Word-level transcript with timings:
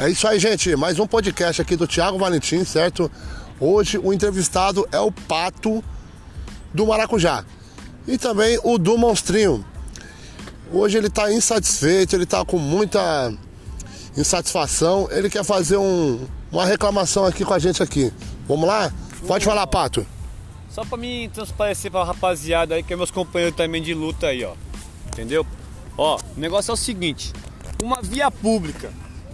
É 0.00 0.08
isso 0.08 0.28
aí, 0.28 0.38
gente. 0.38 0.76
Mais 0.76 1.00
um 1.00 1.08
podcast 1.08 1.60
aqui 1.60 1.74
do 1.74 1.84
Thiago 1.84 2.18
Valentim, 2.18 2.62
certo? 2.62 3.10
Hoje 3.58 3.98
o 3.98 4.12
entrevistado 4.12 4.86
é 4.92 5.00
o 5.00 5.10
Pato 5.10 5.82
do 6.72 6.86
Maracujá 6.86 7.44
e 8.06 8.16
também 8.16 8.60
o 8.62 8.78
do 8.78 8.96
Monstrinho. 8.96 9.66
Hoje 10.72 10.96
ele 10.96 11.08
está 11.08 11.32
insatisfeito, 11.32 12.14
ele 12.14 12.22
está 12.22 12.44
com 12.44 12.58
muita 12.58 13.34
insatisfação. 14.16 15.08
Ele 15.10 15.28
quer 15.28 15.42
fazer 15.42 15.78
um, 15.78 16.28
uma 16.52 16.64
reclamação 16.64 17.24
aqui 17.24 17.44
com 17.44 17.54
a 17.54 17.58
gente 17.58 17.82
aqui. 17.82 18.12
Vamos 18.46 18.68
lá? 18.68 18.92
Pode 19.26 19.44
falar, 19.44 19.66
Pato. 19.66 20.06
Só 20.70 20.84
pra 20.84 20.96
mim 20.96 21.28
transparecer 21.34 21.90
pra 21.90 22.04
rapaziada 22.04 22.76
aí, 22.76 22.84
que 22.84 22.92
é 22.92 22.96
meus 22.96 23.10
companheiros 23.10 23.56
também 23.56 23.82
de 23.82 23.94
luta 23.94 24.28
aí, 24.28 24.44
ó. 24.44 24.54
Entendeu? 25.08 25.44
Ó, 25.96 26.20
o 26.36 26.40
negócio 26.40 26.70
é 26.70 26.74
o 26.74 26.76
seguinte: 26.76 27.32
uma 27.82 28.00
via 28.00 28.30
pública 28.30 28.92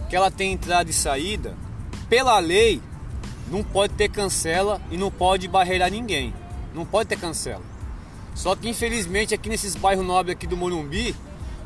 que 0.09 0.15
ela 0.15 0.29
tem 0.29 0.53
entrada 0.53 0.89
e 0.89 0.93
saída, 0.93 1.55
pela 2.09 2.39
lei, 2.39 2.81
não 3.49 3.63
pode 3.63 3.93
ter 3.93 4.09
cancela 4.09 4.81
e 4.91 4.97
não 4.97 5.11
pode 5.11 5.47
barreirar 5.47 5.91
ninguém. 5.91 6.33
Não 6.73 6.85
pode 6.85 7.09
ter 7.09 7.17
cancela. 7.17 7.63
Só 8.33 8.55
que 8.55 8.67
infelizmente 8.67 9.33
aqui 9.33 9.47
nesses 9.47 9.75
bairros 9.75 10.05
nobres 10.05 10.35
aqui 10.35 10.45
do 10.45 10.57
Morumbi, 10.57 11.15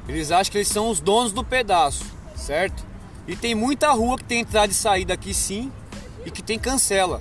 eles 0.07 0.31
acham 0.31 0.52
que 0.52 0.57
eles 0.57 0.67
são 0.67 0.89
os 0.89 0.99
donos 0.99 1.31
do 1.31 1.44
pedaço, 1.44 2.05
certo? 2.35 2.85
E 3.27 3.35
tem 3.35 3.55
muita 3.55 3.91
rua 3.91 4.17
que 4.17 4.23
tem 4.23 4.41
entrada 4.41 4.71
e 4.71 4.75
saída 4.75 5.13
aqui 5.13 5.33
sim 5.33 5.71
e 6.25 6.31
que 6.31 6.41
tem 6.41 6.59
cancela, 6.59 7.19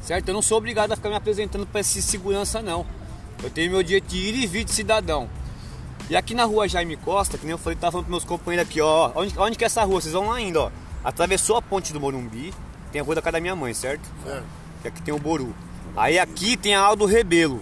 certo? 0.00 0.28
Eu 0.28 0.34
não 0.34 0.42
sou 0.42 0.58
obrigado 0.58 0.92
a 0.92 0.96
ficar 0.96 1.08
me 1.08 1.16
apresentando 1.16 1.66
para 1.66 1.80
esse 1.80 2.00
segurança 2.02 2.62
não. 2.62 2.86
Eu 3.42 3.50
tenho 3.50 3.70
meu 3.70 3.82
direito 3.82 4.06
de 4.06 4.16
ir 4.16 4.34
e 4.34 4.46
vir 4.46 4.64
de 4.64 4.72
cidadão. 4.72 5.28
E 6.08 6.16
aqui 6.16 6.34
na 6.34 6.44
rua 6.44 6.68
Jaime 6.68 6.96
Costa, 6.96 7.38
que 7.38 7.44
nem 7.44 7.52
eu 7.52 7.58
falei, 7.58 7.78
tava 7.78 7.92
falando 7.92 8.06
pros 8.06 8.10
meus 8.10 8.24
companheiros 8.24 8.68
aqui, 8.68 8.80
ó. 8.80 9.10
Onde, 9.14 9.38
onde 9.38 9.56
que 9.56 9.64
é 9.64 9.66
essa 9.66 9.82
rua? 9.84 10.00
Vocês 10.00 10.12
vão 10.12 10.28
lá 10.28 10.36
ainda, 10.36 10.60
ó. 10.60 10.70
Atravessou 11.02 11.56
a 11.56 11.62
ponte 11.62 11.92
do 11.92 12.00
Morumbi, 12.00 12.52
tem 12.92 13.00
a 13.00 13.04
rua 13.04 13.14
da 13.14 13.22
casa 13.22 13.32
da 13.32 13.40
minha 13.40 13.56
mãe, 13.56 13.72
certo? 13.72 14.08
É. 14.26 14.42
Que 14.82 14.88
aqui 14.88 15.02
tem 15.02 15.14
o 15.14 15.18
Boru. 15.18 15.54
Aí 15.96 16.18
aqui 16.18 16.56
tem 16.56 16.74
a 16.74 16.80
Aldo 16.80 17.06
Rebelo. 17.06 17.60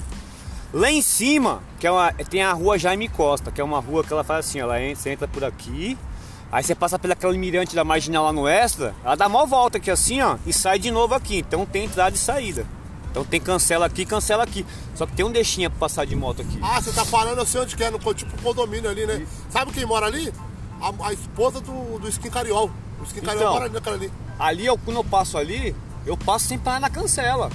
Lá 0.72 0.90
em 0.90 1.02
cima, 1.02 1.62
que 1.78 1.86
é 1.86 1.90
uma, 1.90 2.12
tem 2.12 2.42
a 2.42 2.52
rua 2.52 2.78
Jaime 2.78 3.08
Costa, 3.08 3.52
que 3.52 3.60
é 3.60 3.64
uma 3.64 3.78
rua 3.78 4.02
que 4.02 4.12
ela 4.12 4.24
faz 4.24 4.46
assim, 4.46 4.58
ela 4.58 4.80
entra, 4.80 5.02
você 5.02 5.10
entra 5.10 5.28
por 5.28 5.44
aqui, 5.44 5.98
aí 6.50 6.64
você 6.64 6.74
passa 6.74 6.98
pelaquela 6.98 7.32
mirante 7.34 7.76
da 7.76 7.84
marginal 7.84 8.24
lá 8.24 8.32
no 8.32 8.48
extra, 8.48 8.94
ela 9.04 9.14
dá 9.14 9.26
uma 9.28 9.44
volta 9.44 9.78
aqui 9.78 9.90
assim, 9.90 10.20
ó, 10.20 10.36
e 10.46 10.52
sai 10.52 10.78
de 10.78 10.90
novo 10.90 11.14
aqui. 11.14 11.38
Então 11.38 11.66
tem 11.66 11.84
entrada 11.84 12.16
e 12.16 12.18
saída. 12.18 12.66
Então 13.12 13.24
tem 13.24 13.38
cancela 13.38 13.84
aqui, 13.84 14.06
cancela 14.06 14.42
aqui. 14.42 14.64
Só 14.94 15.04
que 15.04 15.12
tem 15.12 15.24
um 15.24 15.30
deixinha 15.30 15.68
pra 15.68 15.78
passar 15.80 16.06
de 16.06 16.16
moto 16.16 16.40
aqui. 16.40 16.58
Ah, 16.62 16.80
você 16.80 16.90
tá 16.92 17.04
falando, 17.04 17.38
eu 17.38 17.46
sei 17.46 17.60
onde 17.60 17.76
que 17.76 17.84
é, 17.84 17.90
no 17.90 17.98
tipo 18.14 18.40
condomínio 18.42 18.90
ali, 18.90 19.04
né? 19.06 19.26
Sabe 19.50 19.70
quem 19.70 19.84
mora 19.84 20.06
ali? 20.06 20.32
A, 20.80 21.08
a 21.08 21.12
esposa 21.12 21.60
do, 21.60 21.98
do 21.98 22.08
Skin 22.08 22.30
Cariol. 22.30 22.70
O 22.98 23.04
Skin 23.04 23.20
Cariol 23.20 23.42
Então. 23.42 23.52
mora 23.52 23.64
ali 23.66 23.74
naquela 23.74 23.96
ali. 23.96 24.10
Ali, 24.38 24.64
eu, 24.66 24.78
quando 24.78 24.96
eu 24.96 25.04
passo 25.04 25.36
ali, 25.36 25.76
eu 26.06 26.16
passo 26.16 26.46
sem 26.48 26.58
parar 26.58 26.80
na 26.80 26.88
cancela. 26.88 27.50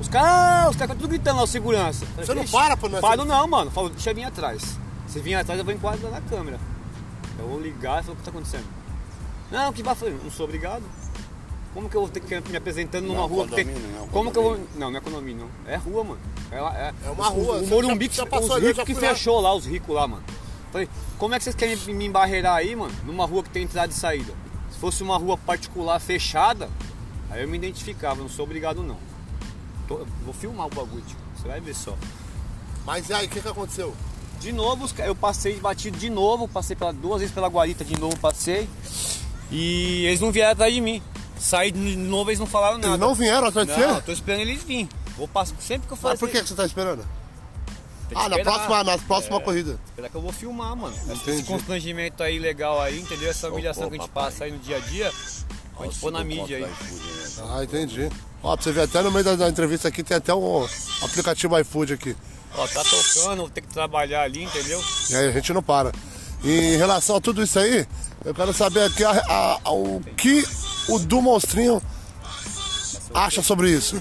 Os 0.00 0.06
caras, 0.08 0.28
ah, 0.30 0.68
os 0.70 0.76
caras 0.76 0.96
tudo 0.96 1.08
gritando 1.08 1.36
lá, 1.38 1.42
o 1.42 1.46
segurança. 1.48 2.06
Você 2.16 2.32
não 2.32 2.44
para, 2.46 2.76
pô, 2.76 2.88
não 2.88 2.98
é 2.98 3.00
Paro 3.00 3.22
assim? 3.22 3.28
não, 3.30 3.48
mano. 3.48 3.70
Falo, 3.72 3.90
deixa 3.90 4.10
eu 4.10 4.14
vir 4.14 4.24
atrás. 4.24 4.78
Se 5.08 5.18
vir 5.18 5.34
atrás, 5.34 5.58
eu 5.58 5.64
vou 5.64 5.74
enquadrar 5.74 6.12
na 6.12 6.20
câmera. 6.20 6.60
Eu 7.40 7.48
vou 7.48 7.60
ligar 7.60 8.00
e 8.00 8.04
falar 8.04 8.14
o 8.14 8.16
que 8.18 8.22
tá 8.22 8.30
acontecendo. 8.30 8.64
Não, 9.50 9.72
que 9.72 9.82
vai 9.82 9.94
fazer? 9.96 10.16
Não 10.22 10.30
sou 10.30 10.44
obrigado. 10.44 10.82
Como 11.74 11.88
que 11.88 11.96
eu 11.96 12.02
vou 12.02 12.10
ter 12.10 12.20
que 12.20 12.50
me 12.50 12.56
apresentando 12.56 13.06
numa 13.06 13.20
Não, 13.20 13.26
rua 13.26 13.48
que 13.48 13.54
tem. 13.54 13.64
não, 13.64 14.06
Como 14.08 14.30
que 14.30 14.38
eu 14.38 14.42
vou. 14.42 14.60
Não, 14.76 14.90
não 14.90 14.98
é 14.98 15.00
condomínio, 15.00 15.48
não. 15.64 15.72
É 15.72 15.76
rua, 15.76 16.04
mano. 16.04 16.20
É, 16.50 16.56
é, 16.56 16.94
É 17.06 17.10
uma 17.10 17.28
rua, 17.28 17.56
O, 17.58 17.64
o 17.64 17.66
Morumbi 17.66 18.04
já- 18.06 18.10
que 18.10 18.16
já 18.16 18.26
passou 18.26 18.56
os 18.56 18.62
ricos 18.62 18.84
que 18.84 18.94
fechou 18.94 19.40
lá, 19.40 19.54
os 19.54 19.64
ricos 19.66 19.94
lá, 19.94 20.06
mano. 20.06 20.22
Falei, 20.70 20.88
como 21.18 21.34
é 21.34 21.38
que 21.38 21.44
vocês 21.44 21.56
querem 21.56 21.76
me- 21.94 22.04
embarreirar 22.06 22.56
aí, 22.56 22.76
mano? 22.76 22.92
Numa 23.06 23.24
rua 23.26 23.42
que 23.42 23.50
tem 23.50 23.62
entrada 23.62 23.90
e 23.90 23.94
saída. 23.96 24.34
Se 24.70 24.78
fosse 24.78 25.02
uma 25.02 25.16
rua 25.16 25.38
particular 25.38 25.98
fechada, 25.98 26.68
aí 27.30 27.42
eu 27.42 27.48
me 27.48 27.56
identificava, 27.56 28.20
não 28.20 28.28
sou 28.28 28.44
obrigado 28.44 28.82
não. 28.82 28.96
Tô- 29.88 30.06
vou 30.24 30.34
filmar 30.34 30.66
o 30.66 30.70
bagulho, 30.70 31.02
tio. 31.06 31.16
Você 31.36 31.48
vai 31.48 31.60
ver 31.60 31.74
só. 31.74 31.96
Mas 32.84 33.10
aí, 33.10 33.26
o 33.26 33.28
que 33.30 33.40
que 33.40 33.48
aconteceu? 33.48 33.94
De 34.40 34.52
novo, 34.52 34.88
eu 34.98 35.14
passei 35.14 35.58
batido 35.58 35.96
de 35.98 36.10
novo, 36.10 36.46
passei 36.48 36.74
pela, 36.76 36.92
duas 36.92 37.20
vezes 37.20 37.34
pela 37.34 37.48
guarita, 37.48 37.84
de 37.84 37.98
novo 37.98 38.18
passei. 38.18 38.68
E 39.50 40.04
eles 40.06 40.20
não 40.20 40.32
vieram 40.32 40.52
atrás 40.52 40.72
de 40.74 40.80
mim. 40.80 41.02
Saí 41.42 41.72
de 41.72 41.96
novo, 41.96 42.30
eles 42.30 42.38
não 42.38 42.46
falaram 42.46 42.76
nada. 42.78 42.88
Eles 42.88 43.00
não 43.00 43.14
vieram 43.14 43.48
atrás 43.48 43.66
de 43.66 43.76
Não, 43.76 43.94
você? 43.96 44.00
tô 44.02 44.12
esperando 44.12 44.40
eles 44.42 44.62
virem. 44.62 44.88
Vou 45.16 45.26
passar 45.26 45.54
sempre 45.60 45.86
que 45.88 45.92
eu 45.92 45.96
faço. 45.96 46.12
Mas 46.14 46.20
por 46.20 46.28
que 46.30 46.40
que 46.40 46.48
você 46.48 46.54
tá 46.54 46.64
esperando? 46.64 47.04
Ah, 48.14 48.28
na 48.28 48.38
próxima, 48.40 48.84
na 48.84 48.98
próxima 48.98 49.36
É. 49.38 49.40
corrida. 49.40 49.78
Esperar 49.86 50.10
que 50.10 50.14
eu 50.14 50.20
vou 50.20 50.32
filmar, 50.32 50.76
mano. 50.76 50.94
Esse 50.94 51.12
Entendi. 51.30 51.42
constrangimento 51.44 52.22
aí 52.22 52.38
legal 52.38 52.80
aí, 52.80 53.00
entendeu? 53.00 53.30
Essa 53.30 53.48
humilhação 53.50 53.84
pô, 53.84 53.90
que 53.90 53.96
a 53.96 54.00
gente 54.00 54.10
papai. 54.10 54.30
passa 54.30 54.44
aí 54.44 54.52
no 54.52 54.58
dia 54.58 54.76
a 54.76 54.80
dia, 54.80 55.10
a 55.80 55.84
gente 55.84 55.98
pôr 55.98 56.12
na 56.12 56.22
mídia 56.22 56.58
aí. 56.58 56.66
Ah, 57.50 57.64
entendi. 57.64 58.10
Ó, 58.42 58.54
pra 58.54 58.62
você 58.62 58.70
ver, 58.72 58.82
até 58.82 59.00
no 59.02 59.10
meio 59.10 59.24
da, 59.24 59.34
da 59.34 59.48
entrevista 59.48 59.88
aqui 59.88 60.02
tem 60.02 60.16
até 60.16 60.34
um 60.34 60.66
aplicativo 61.02 61.58
iFood 61.58 61.94
aqui. 61.94 62.14
Ó, 62.54 62.66
tá 62.66 62.82
tocando, 62.84 63.38
vou 63.38 63.48
ter 63.50 63.62
que 63.62 63.68
trabalhar 63.68 64.22
ali, 64.22 64.42
entendeu? 64.44 64.82
E 65.10 65.16
aí 65.16 65.28
a 65.28 65.32
gente 65.32 65.52
não 65.54 65.62
para. 65.62 65.90
E 66.44 66.74
em 66.74 66.76
relação 66.76 67.16
a 67.16 67.20
tudo 67.20 67.42
isso 67.42 67.58
aí, 67.58 67.86
eu 68.26 68.34
quero 68.34 68.52
saber 68.52 68.82
aqui 68.84 69.02
a- 69.04 69.10
a- 69.10 69.60
a- 69.64 69.72
o 69.72 70.00
que 70.18 70.44
o 70.88 70.98
do 70.98 71.20
Monstrinho 71.22 71.82
acha 73.14 73.42
sobre 73.42 73.70
isso. 73.70 73.96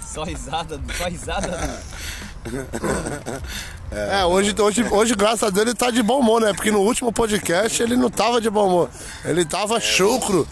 Só 0.00 0.24
risada, 0.24 0.80
só 0.96 1.08
risada. 1.08 1.82
É, 3.90 4.24
hoje, 4.24 4.54
hoje, 4.58 4.84
hoje, 4.90 5.14
graças 5.14 5.44
a 5.44 5.50
Deus, 5.50 5.66
ele 5.66 5.74
tá 5.74 5.90
de 5.90 6.02
bom 6.02 6.20
humor, 6.20 6.40
né? 6.40 6.52
Porque 6.52 6.70
no 6.70 6.80
último 6.80 7.12
podcast 7.12 7.82
ele 7.82 7.96
não 7.96 8.10
tava 8.10 8.40
de 8.40 8.50
bom 8.50 8.66
humor. 8.66 8.90
Ele 9.24 9.44
tava 9.44 9.80
chucro. 9.80 10.46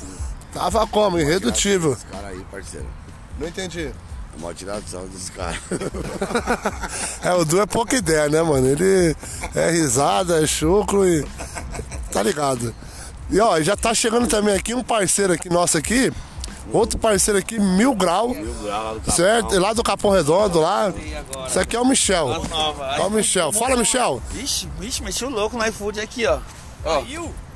Tava 0.53 0.87
como? 0.87 1.19
Irredutível. 1.19 1.93
Esse 1.93 2.07
cara 2.07 2.29
aí, 2.29 2.41
parceiro. 2.51 2.87
Não 3.39 3.49
entendi. 3.49 3.91
É 4.35 4.37
uma 4.39 4.55
tiração 4.55 5.07
desse 5.09 5.31
cara. 5.33 5.57
É, 7.23 7.33
o 7.35 7.45
Du 7.45 7.61
é 7.61 7.67
pouca 7.67 7.97
ideia, 7.97 8.29
né, 8.29 8.43
mano? 8.43 8.67
Ele 8.67 9.15
é 9.55 9.71
risada, 9.71 10.43
é 10.43 10.47
chucro 10.47 11.07
e. 11.07 11.25
Tá 12.11 12.23
ligado. 12.23 12.75
E 13.31 13.41
ó, 13.41 13.61
já 13.61 13.77
tá 13.77 13.95
chegando 13.95 14.27
também 14.27 14.55
aqui 14.55 14.75
um 14.75 14.83
parceiro 14.83 15.33
aqui 15.33 15.49
nosso 15.49 15.79
aqui. 15.79 16.13
Outro 16.73 16.99
parceiro 16.99 17.39
aqui, 17.39 17.59
Mil 17.59 17.95
Grau. 17.95 18.35
grau 18.35 18.45
lá 18.65 18.93
do 18.93 19.01
Capão. 19.01 19.15
certo? 19.15 19.59
Lá 19.59 19.73
do 19.73 19.83
Capão 19.83 20.11
Redondo, 20.11 20.61
lá. 20.61 20.93
Isso 21.49 21.59
aqui 21.61 21.77
é 21.77 21.81
o 21.81 21.85
Michel. 21.85 22.29
nova. 22.49 22.85
É 22.97 23.01
o 23.01 23.11
Michel. 23.11 23.53
Fala, 23.53 23.77
Michel. 23.77 24.23
Ixi, 24.35 24.69
ixi, 24.81 25.25
o 25.25 25.31
louco 25.31 25.57
no 25.59 25.67
iFood 25.67 26.01
aqui, 26.01 26.27
ó. 26.27 26.39
ó. 26.85 27.03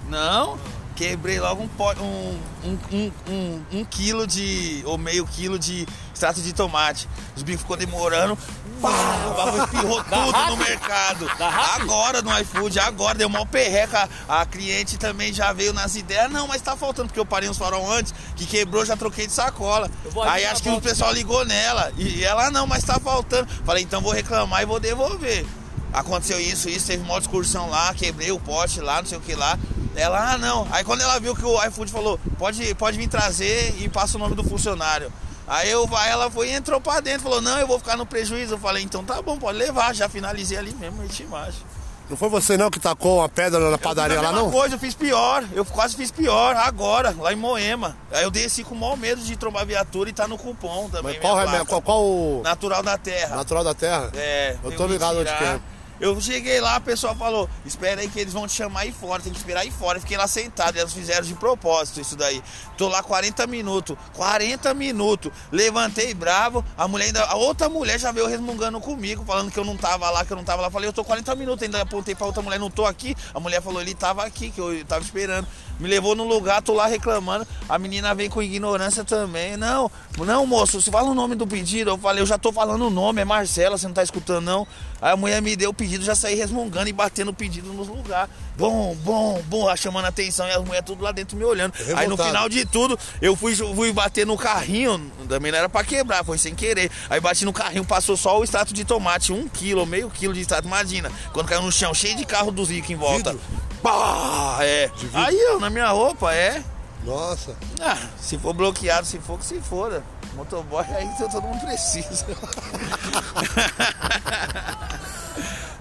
Não, 0.09 0.59
quebrei 0.97 1.39
logo 1.39 1.63
um, 1.63 1.69
po- 1.69 1.93
um, 2.03 2.39
um, 2.65 3.13
um, 3.29 3.63
um, 3.73 3.85
quilo 3.85 4.27
de. 4.27 4.83
ou 4.87 4.97
meio 4.99 5.25
quilo 5.27 5.59
de 5.59 5.87
extrato 6.13 6.41
de 6.41 6.53
tomate. 6.53 7.07
Os 7.37 7.43
bicos 7.43 7.61
ficou 7.61 7.77
demorando. 7.77 8.37
Pá, 8.81 8.89
o 9.31 9.35
bagulho 9.35 9.65
espirrou 9.65 10.03
tudo 10.05 10.47
no 10.51 10.57
mercado. 10.57 11.31
Agora 11.39 12.23
no 12.23 12.37
iFood, 12.41 12.79
agora 12.81 13.17
deu 13.17 13.29
mal 13.29 13.47
perreca. 13.47 14.09
A 14.29 14.45
cliente 14.47 14.99
também 14.99 15.33
já 15.33 15.53
veio 15.53 15.73
nas 15.73 15.95
ideias. 15.95 16.31
Não, 16.33 16.49
mas 16.49 16.63
tá 16.63 16.75
faltando, 16.77 17.09
porque 17.09 17.21
eu 17.21 17.27
parei 17.27 17.49
uns 17.49 17.59
farol 17.59 17.91
antes, 17.93 18.15
que 18.35 18.47
quebrou, 18.47 18.85
já 18.85 18.97
troquei 18.97 19.27
de 19.27 19.33
sacola. 19.33 19.91
Aí 20.33 20.45
acho 20.47 20.63
que 20.63 20.69
o 20.71 20.81
pessoal 20.81 21.13
ligou 21.13 21.45
nela. 21.45 21.93
E 21.97 22.25
ela, 22.25 22.51
não, 22.51 22.67
mas 22.67 22.83
tá 22.83 22.99
faltando. 22.99 23.47
Falei, 23.65 23.83
então 23.85 24.01
vou 24.01 24.13
reclamar 24.13 24.63
e 24.63 24.67
vou 24.67 24.81
devolver. 24.81 25.45
Aconteceu 25.93 26.39
isso, 26.41 26.69
isso, 26.69 26.87
teve 26.89 27.03
uma 27.03 27.19
discussão 27.19 27.71
lá, 27.71 27.95
quebrei 27.95 28.31
o 28.31 28.39
pote 28.41 28.81
lá, 28.81 29.01
não 29.01 29.09
sei 29.09 29.17
o 29.17 29.21
que 29.21 29.35
lá. 29.35 29.59
Ela, 29.97 30.35
ah 30.35 30.39
não. 30.39 30.67
Aí 30.71 30.85
quando 30.85 31.01
ela 31.01 31.19
viu 31.19 31.35
que 31.35 31.45
o 31.45 31.65
iFood 31.67 31.91
falou, 31.91 32.21
pode, 32.39 32.75
pode 32.75 32.99
vir 32.99 33.09
trazer 33.09 33.75
e 33.79 33.89
passa 33.89 34.17
o 34.17 34.21
nome 34.21 34.35
do 34.35 34.45
funcionário. 34.45 35.13
Aí 35.49 35.71
eu, 35.71 35.89
aí 35.97 36.11
ela 36.11 36.31
foi 36.31 36.49
e 36.49 36.53
entrou 36.53 36.81
pra 36.81 37.01
dentro, 37.01 37.23
falou, 37.23 37.41
não, 37.41 37.59
eu 37.59 37.67
vou 37.67 37.79
ficar 37.79 37.97
no 37.97 38.05
prejuízo. 38.05 38.55
Eu 38.55 38.59
falei, 38.59 38.83
então 38.83 39.05
tá 39.05 39.23
bom, 39.23 39.39
pode 39.39 39.57
levar. 39.59 39.95
Já 39.95 40.09
finalizei 40.09 40.59
ali 40.59 40.75
mesmo, 40.75 41.03
meti 41.03 41.25
marcha. 41.25 41.61
Não 42.09 42.17
foi 42.17 42.29
você 42.29 42.57
não 42.57 42.71
que 42.71 42.79
tacou 42.79 43.19
uma 43.19 43.29
pedra 43.29 43.59
na 43.69 43.77
padaria 43.79 44.19
a 44.19 44.23
lá, 44.23 44.33
não? 44.33 44.49
coisa, 44.49 44.77
eu 44.77 44.79
fiz 44.79 44.95
pior. 44.95 45.45
Eu 45.53 45.65
quase 45.65 45.97
fiz 45.97 46.11
pior, 46.13 46.55
agora, 46.55 47.13
lá 47.19 47.33
em 47.33 47.37
Moema. 47.37 47.97
Aí 48.13 48.23
eu 48.23 48.31
desci 48.31 48.63
com 48.63 48.77
o 48.77 48.79
maior 48.79 48.97
medo 48.97 49.21
de 49.21 49.37
trombar 49.37 49.67
viatura 49.67 50.09
e 50.09 50.13
tá 50.13 50.29
no 50.29 50.39
cupom 50.39 50.89
também. 50.89 51.15
Mas 51.15 51.21
qual 51.21 51.35
remédio? 51.35 51.67
placa. 51.67 51.83
Qual, 51.83 51.83
qual 51.83 52.05
o 52.05 52.43
Natural 52.45 52.83
da 52.83 52.97
terra. 52.97 53.35
natural 53.35 53.65
da 53.65 53.75
terra? 53.75 54.11
É, 54.15 54.57
Eu 54.63 54.77
tô 54.77 54.87
ligado 54.87 55.19
onde 55.19 55.33
que 55.37 55.45
é. 55.45 55.61
Eu 56.01 56.21
cheguei 56.21 56.61
lá, 56.61 56.77
o 56.77 56.81
pessoal 56.81 57.15
falou, 57.15 57.49
espera 57.65 58.01
aí 58.01 58.09
que 58.09 58.21
eles 58.21 58.33
vão 58.33 58.47
te 58.47 58.53
chamar 58.53 58.81
aí 58.81 58.93
fora, 58.93 59.23
tem 59.23 59.33
que 59.33 59.39
esperar 59.39 59.61
aí 59.61 59.71
fora. 59.71 59.97
Eu 59.97 60.03
fiquei 60.03 60.17
lá 60.17 60.27
sentado, 60.27 60.77
eles 60.77 60.93
fizeram 60.93 61.25
de 61.25 61.35
propósito 61.35 62.01
isso 62.01 62.17
daí. 62.17 62.43
Tô 62.77 62.89
lá 62.89 63.03
40 63.03 63.47
minutos, 63.47 63.97
40 64.15 64.75
minutos. 64.75 65.33
Levantei 65.51 66.13
bravo, 66.13 66.65
a 66.77 66.87
mulher 66.87 67.07
ainda, 67.07 67.25
a 67.25 67.37
outra 67.37 67.69
mulher 67.69 67.99
já 67.99 68.13
veio 68.13 68.27
resmungando 68.27 68.79
comigo, 68.81 69.25
falando 69.25 69.51
que 69.51 69.59
eu 69.59 69.65
não 69.65 69.77
tava 69.77 70.11
lá, 70.11 70.25
que 70.25 70.33
eu 70.33 70.37
não 70.37 70.45
tava 70.45 70.63
lá. 70.63 70.71
Falei, 70.71 70.89
eu 70.89 70.93
tô 70.93 71.03
40 71.03 71.35
minutos, 71.35 71.63
ainda 71.63 71.81
apontei 71.81 72.15
pra 72.15 72.27
outra 72.27 72.43
mulher, 72.43 72.59
não 72.59 72.71
tô 72.71 72.85
aqui. 72.85 73.17
A 73.33 73.41
mulher 73.41 73.63
falou, 73.63 73.81
ele 73.81 73.95
tava 73.95 74.25
aqui, 74.25 74.51
que 74.51 74.61
eu 74.61 74.85
tava 74.85 75.03
esperando. 75.03 75.47
Me 75.79 75.89
levou 75.89 76.15
no 76.15 76.25
lugar, 76.25 76.63
tô 76.63 76.73
lá 76.75 76.87
reclamando. 76.87 77.47
A 77.69 77.79
menina 77.79 78.15
vem 78.15 78.31
com 78.31 78.43
ignorância 78.43 79.05
também. 79.05 79.57
Não, 79.57 79.91
não, 80.19 80.47
moço, 80.47 80.81
você 80.81 80.91
fala 80.91 81.11
o 81.11 81.15
nome 81.15 81.35
do 81.35 81.47
pedido. 81.47 81.91
Eu 81.91 81.99
falei, 81.99 82.23
eu 82.23 82.27
já 82.27 82.39
tô 82.39 82.53
falando 82.53 82.87
o 82.87 82.91
nome, 82.91 83.21
é 83.21 83.25
Marcela, 83.25 83.77
você 83.77 83.87
não 83.87 83.95
tá 83.95 84.03
escutando 84.03 84.45
não. 84.45 84.67
Aí 85.01 85.13
a 85.13 85.17
mulher 85.17 85.43
me 85.43 85.55
deu 85.55 85.71
o 85.71 85.75
pedido 85.75 86.05
já 86.05 86.15
saí 86.15 86.35
resmungando 86.35 86.89
e 86.89 86.93
batendo 86.93 87.33
pedido 87.33 87.73
nos 87.73 87.89
lugares. 87.89 88.31
Bom, 88.57 88.95
bom, 89.03 89.43
bom, 89.47 89.77
chamando 89.77 90.07
a 90.07 90.09
atenção 90.09 90.47
e 90.47 90.51
as 90.51 90.65
mulheres 90.65 90.87
tudo 90.87 91.05
lá 91.05 91.13
dentro 91.13 91.37
me 91.37 91.45
olhando. 91.45 91.75
Revoltado. 91.75 92.01
Aí 92.01 92.09
no 92.09 92.17
final 92.17 92.49
de 92.49 92.65
tudo, 92.65 92.99
eu 93.21 93.37
fui, 93.37 93.55
fui 93.55 93.93
bater 93.93 94.27
no 94.27 94.37
carrinho, 94.37 95.13
também 95.29 95.53
não 95.53 95.59
era 95.59 95.69
pra 95.69 95.85
quebrar, 95.85 96.25
foi 96.25 96.39
sem 96.39 96.55
querer. 96.55 96.91
Aí 97.11 97.21
bati 97.21 97.45
no 97.45 97.53
carrinho, 97.53 97.85
passou 97.85 98.17
só 98.17 98.39
o 98.39 98.45
extrato 98.45 98.73
de 98.73 98.85
tomate, 98.85 99.33
um 99.33 99.47
quilo, 99.49 99.85
meio 99.85 100.09
quilo 100.09 100.33
de 100.33 100.41
extrato, 100.41 100.67
imagina. 100.67 101.13
Quando 101.33 101.49
caiu 101.49 101.63
no 101.63 101.71
chão, 101.71 101.93
cheio 101.93 102.17
de 102.17 102.25
carro 102.25 102.51
dos 102.51 102.71
ricos 102.71 102.91
em 102.91 102.97
volta. 102.97 103.33
Vidro? 103.33 103.47
Pá, 103.83 104.59
é. 104.63 104.91
Aí 105.13 105.39
eu, 105.39 105.61
na 105.61 105.69
minha 105.69 105.89
roupa, 105.91 106.33
é. 106.33 106.63
Nossa. 107.05 107.57
Ah, 107.81 107.99
se 108.21 108.37
for 108.39 108.53
bloqueado, 108.53 109.07
se 109.07 109.19
for, 109.21 109.39
que 109.39 109.45
se 109.45 109.61
foda. 109.61 110.03
Motoboy 110.37 110.85
aí 110.95 111.09
todo 111.19 111.43
mundo 111.43 111.61
precisa. 111.61 112.27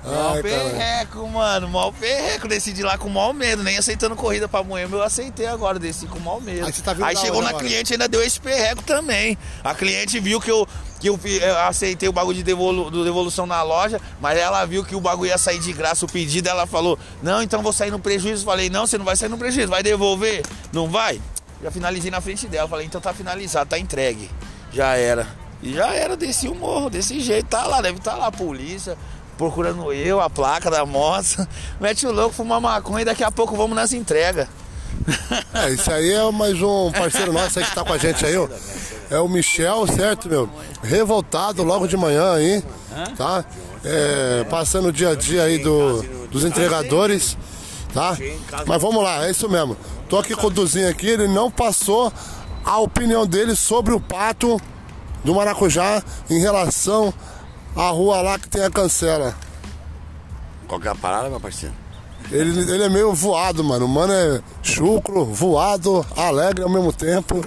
Mal 0.05 0.35
perreco, 0.43 1.27
mano. 1.27 1.67
Mal 1.67 1.91
perreco. 1.91 2.47
Decidi 2.47 2.83
lá 2.83 2.95
com 2.97 3.09
mal 3.09 3.33
medo. 3.33 3.63
Nem 3.63 3.77
aceitando 3.77 4.15
corrida 4.15 4.47
pra 4.47 4.63
Moema, 4.63 4.97
eu 4.97 5.01
aceitei 5.03 5.47
agora. 5.47 5.79
Desci 5.79 6.05
com 6.05 6.19
mal 6.19 6.39
medo. 6.39 6.65
Aí 6.65 6.71
tá 6.73 6.93
da 6.93 7.15
chegou 7.15 7.41
na 7.41 7.49
agora? 7.49 7.63
cliente 7.63 7.93
ainda 7.93 8.07
deu 8.07 8.21
esse 8.21 8.39
perreco 8.39 8.83
também. 8.83 9.35
A 9.63 9.73
cliente 9.73 10.19
viu 10.19 10.39
que 10.39 10.51
eu, 10.51 10.67
que 10.99 11.09
eu, 11.09 11.19
eu 11.23 11.59
aceitei 11.61 12.07
o 12.07 12.13
bagulho 12.13 12.37
de 12.37 12.43
devolu- 12.43 12.91
do 12.91 13.03
devolução 13.03 13.47
na 13.47 13.63
loja, 13.63 13.99
mas 14.21 14.37
ela 14.37 14.63
viu 14.65 14.85
que 14.85 14.95
o 14.95 15.01
bagulho 15.01 15.29
ia 15.29 15.39
sair 15.39 15.57
de 15.59 15.73
graça 15.73 16.05
o 16.05 16.11
pedido. 16.11 16.47
Ela 16.47 16.67
falou: 16.67 16.99
Não, 17.23 17.41
então 17.41 17.63
vou 17.63 17.73
sair 17.73 17.89
no 17.89 17.97
prejuízo. 17.99 18.45
Falei: 18.45 18.69
Não, 18.69 18.85
você 18.85 18.99
não 18.99 19.05
vai 19.05 19.15
sair 19.15 19.29
no 19.29 19.37
prejuízo. 19.39 19.69
Vai 19.69 19.81
devolver? 19.81 20.43
Não 20.71 20.87
vai? 20.87 21.19
Já 21.65 21.71
finalizei 21.71 22.11
na 22.11 22.21
frente 22.21 22.47
dela. 22.47 22.69
Falei: 22.69 22.85
Então 22.85 23.01
tá 23.01 23.11
finalizado, 23.11 23.67
tá 23.67 23.79
entregue. 23.79 24.29
Já 24.71 24.95
era. 24.95 25.27
E 25.63 25.73
já 25.73 25.91
era, 25.95 26.15
desci 26.15 26.47
o 26.47 26.53
morro, 26.53 26.91
desse 26.91 27.19
jeito. 27.19 27.47
Tá 27.47 27.65
lá, 27.65 27.81
deve 27.81 27.97
estar 27.97 28.13
lá 28.13 28.27
a 28.27 28.31
polícia. 28.31 28.95
Procurando 29.35 29.91
eu, 29.91 30.21
a 30.21 30.29
placa 30.29 30.69
da 30.69 30.85
moto. 30.85 31.47
Mete 31.81 32.05
o 32.05 32.11
louco, 32.11 32.35
fuma 32.35 32.59
maconha 32.59 33.01
e 33.01 33.05
daqui 33.05 33.23
a 33.23 33.31
pouco 33.31 33.55
vamos 33.55 33.75
nas 33.75 33.93
entregas. 33.93 34.47
É, 35.55 35.71
isso 35.71 35.91
aí 35.91 36.11
é 36.11 36.31
mais 36.31 36.61
um 36.61 36.91
parceiro 36.91 37.33
nosso 37.33 37.57
aí 37.57 37.65
que 37.65 37.73
tá 37.73 37.83
com 37.83 37.93
a 37.93 37.97
gente 37.97 38.23
aí, 38.23 38.37
ó. 38.37 38.47
É 39.09 39.19
o 39.19 39.27
Michel, 39.27 39.87
certo, 39.87 40.29
meu? 40.29 40.47
Revoltado 40.83 41.63
logo 41.63 41.87
de 41.87 41.97
manhã 41.97 42.33
aí, 42.33 42.63
tá? 43.17 43.43
É, 43.83 44.45
passando 44.49 44.89
o 44.89 44.91
dia 44.91 45.09
a 45.09 45.15
dia 45.15 45.43
aí 45.43 45.57
do, 45.57 46.03
dos 46.27 46.43
entregadores, 46.45 47.35
tá? 47.93 48.15
Mas 48.65 48.81
vamos 48.81 49.03
lá, 49.03 49.25
é 49.27 49.31
isso 49.31 49.49
mesmo. 49.49 49.75
Tô 50.09 50.19
aqui 50.19 50.35
com 50.35 50.47
o 50.47 50.49
Duzinho 50.51 50.89
aqui, 50.89 51.07
ele 51.07 51.27
não 51.27 51.49
passou 51.49 52.13
a 52.63 52.79
opinião 52.79 53.25
dele 53.25 53.55
sobre 53.55 53.93
o 53.93 53.99
pato 53.99 54.61
do 55.23 55.33
Maracujá 55.33 56.03
em 56.29 56.39
relação 56.39 57.11
à 57.75 57.89
rua 57.89 58.21
lá 58.21 58.37
que 58.37 58.47
tem 58.47 58.63
a 58.63 58.69
cancela. 58.69 59.35
Qual 60.67 60.79
que 60.79 60.87
é 60.87 60.91
a 60.91 60.95
parada, 60.95 61.29
meu 61.29 61.39
parceiro? 61.39 61.73
Ele, 62.31 62.59
ele 62.71 62.83
é 62.83 62.89
meio 62.89 63.13
voado, 63.13 63.63
mano. 63.63 63.85
O 63.85 63.89
mano 63.89 64.13
é 64.13 64.41
chucro, 64.61 65.25
voado, 65.25 66.05
alegre 66.15 66.63
ao 66.63 66.69
mesmo 66.69 66.91
tempo. 66.93 67.41